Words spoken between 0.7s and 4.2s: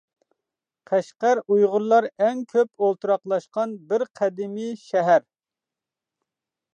قەشقەر ئۇيغۇرلار ئەڭ كۆپ ئولتۇراقلاشقان بىر